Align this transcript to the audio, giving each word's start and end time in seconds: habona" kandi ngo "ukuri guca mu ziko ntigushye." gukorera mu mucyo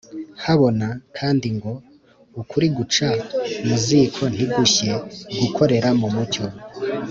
habona" 0.43 0.87
kandi 1.17 1.47
ngo 1.57 1.71
"ukuri 2.41 2.67
guca 2.77 3.09
mu 3.65 3.75
ziko 3.85 4.23
ntigushye." 4.33 4.89
gukorera 5.39 5.89
mu 6.01 6.07
mucyo 6.15 6.45